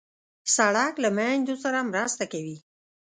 [0.55, 2.57] سړک له میندو سره مرسته کوي.